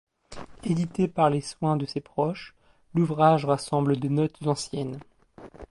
Édité 0.63 1.07
par 1.07 1.29
les 1.29 1.41
soins 1.41 1.77
de 1.77 1.85
ses 1.85 2.01
proches, 2.01 2.55
l’ouvrage 2.95 3.45
rassemble 3.45 3.97
des 3.99 4.09
notes 4.09 4.39
anciennes. 4.47 4.99